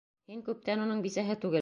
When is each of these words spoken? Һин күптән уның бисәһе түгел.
Һин 0.31 0.39
күптән 0.47 0.83
уның 0.87 1.07
бисәһе 1.07 1.37
түгел. 1.41 1.49